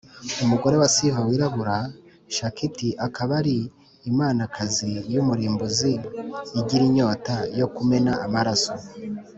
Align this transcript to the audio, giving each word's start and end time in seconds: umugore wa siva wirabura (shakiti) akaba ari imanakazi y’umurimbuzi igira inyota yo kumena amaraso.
umugore 0.43 0.75
wa 0.81 0.89
siva 0.95 1.19
wirabura 1.27 1.77
(shakiti) 2.35 2.87
akaba 3.05 3.33
ari 3.41 3.57
imanakazi 4.09 4.91
y’umurimbuzi 5.13 5.91
igira 6.59 6.83
inyota 6.89 7.35
yo 7.59 7.67
kumena 7.75 8.13
amaraso. 8.25 8.73